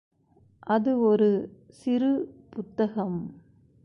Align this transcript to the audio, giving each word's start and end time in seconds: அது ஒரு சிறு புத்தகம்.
அது 0.67 0.99
ஒரு 1.01 1.29
சிறு 1.71 2.11
புத்தகம். 2.49 3.19